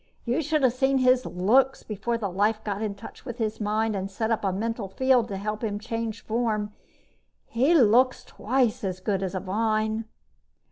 You 0.25 0.41
should 0.41 0.63
have 0.63 0.73
seen 0.73 0.97
his 0.97 1.27
looks 1.27 1.83
before 1.83 2.17
the 2.17 2.27
Life 2.27 2.63
got 2.63 2.81
in 2.81 2.95
touch 2.95 3.23
with 3.23 3.37
his 3.37 3.61
mind 3.61 3.95
and 3.95 4.09
set 4.09 4.31
up 4.31 4.43
a 4.43 4.51
mental 4.51 4.87
field 4.87 5.27
to 5.27 5.37
help 5.37 5.63
him 5.63 5.77
change 5.77 6.21
form. 6.21 6.73
He 7.45 7.75
looks 7.75 8.23
twice 8.25 8.83
as 8.83 8.99
good 8.99 9.21
as 9.21 9.35
a 9.35 9.39
vine!" 9.39 10.05